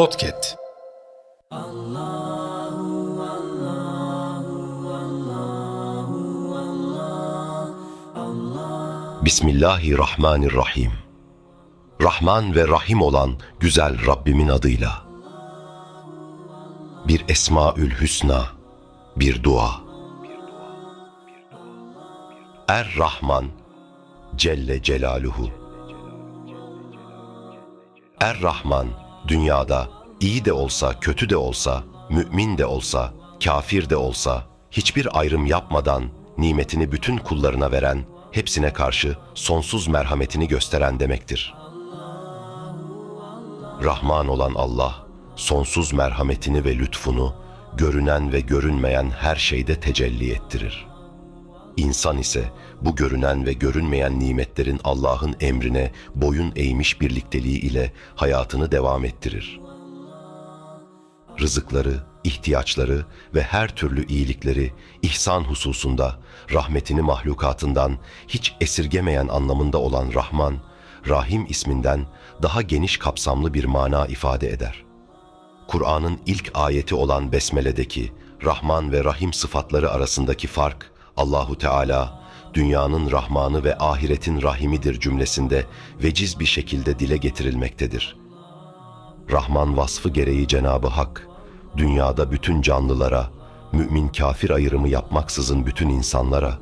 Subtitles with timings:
[0.00, 0.56] Podcast.
[9.24, 10.92] Bismillahirrahmanirrahim.
[12.02, 15.02] Rahman ve Rahim olan güzel Rabbimin adıyla.
[17.08, 18.46] Bir Esmaül Hüsna,
[19.16, 19.70] bir dua.
[22.68, 23.44] Er-Rahman
[24.36, 25.50] Celle Celaluhu.
[28.20, 29.88] Er-Rahman dünyada
[30.20, 33.12] iyi de olsa kötü de olsa, mümin de olsa,
[33.44, 36.04] kafir de olsa hiçbir ayrım yapmadan
[36.38, 41.54] nimetini bütün kullarına veren, hepsine karşı sonsuz merhametini gösteren demektir.
[43.84, 44.94] Rahman olan Allah,
[45.36, 47.34] sonsuz merhametini ve lütfunu
[47.76, 50.89] görünen ve görünmeyen her şeyde tecelli ettirir.
[51.76, 59.04] İnsan ise bu görünen ve görünmeyen nimetlerin Allah'ın emrine boyun eğmiş birlikteliği ile hayatını devam
[59.04, 59.60] ettirir.
[61.40, 64.72] Rızıkları, ihtiyaçları ve her türlü iyilikleri
[65.02, 66.18] ihsan hususunda
[66.52, 70.54] rahmetini mahlukatından hiç esirgemeyen anlamında olan Rahman,
[71.08, 72.06] Rahim isminden
[72.42, 74.84] daha geniş kapsamlı bir mana ifade eder.
[75.68, 78.12] Kur'an'ın ilk ayeti olan Besmele'deki
[78.44, 80.89] Rahman ve Rahim sıfatları arasındaki fark,
[81.20, 82.20] Allahu Teala
[82.54, 85.66] dünyanın Rahmanı ve ahiretin Rahimidir cümlesinde
[86.02, 88.16] veciz bir şekilde dile getirilmektedir.
[89.32, 91.28] Rahman vasfı gereği Cenabı Hak,
[91.76, 93.30] dünyada bütün canlılara,
[93.72, 96.58] mümin kafir ayrımı yapmaksızın bütün insanlara,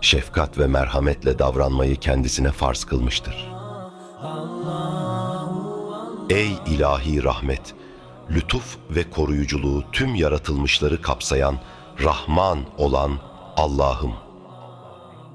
[0.00, 3.52] şefkat ve merhametle davranmayı kendisine farz kılmıştır.
[6.30, 7.74] Ey ilahi rahmet!
[8.30, 11.58] Lütuf ve koruyuculuğu tüm yaratılmışları kapsayan
[12.04, 13.29] Rahman olan
[13.60, 14.12] Allah'ım!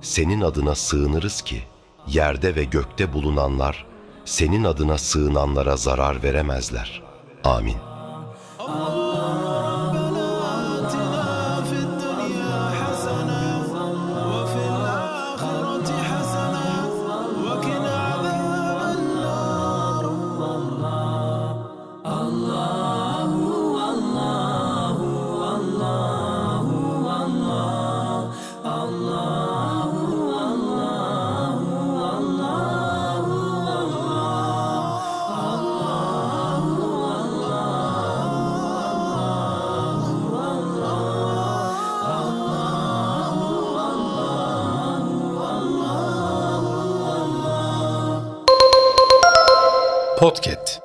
[0.02, 1.64] Senin adına sığınırız ki
[2.08, 3.86] yerde ve gökte bulunanlar
[4.26, 7.04] senin adına sığınanlara zarar veremezler.
[7.44, 7.95] Amin.
[50.18, 50.85] Podcast.